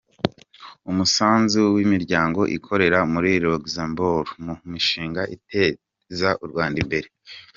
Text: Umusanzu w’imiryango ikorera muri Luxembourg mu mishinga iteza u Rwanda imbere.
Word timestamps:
Umusanzu 0.89 1.61
w’imiryango 1.75 2.41
ikorera 2.57 2.99
muri 3.13 3.31
Luxembourg 3.45 4.27
mu 4.45 4.53
mishinga 4.71 5.21
iteza 5.35 6.29
u 6.43 6.45
Rwanda 6.51 6.77
imbere. 6.85 7.07